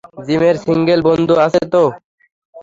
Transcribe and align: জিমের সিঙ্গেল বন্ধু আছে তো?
জিমের 0.25 0.55
সিঙ্গেল 0.63 0.99
বন্ধু 1.07 1.35
আছে 1.45 1.61
তো? 1.73 1.83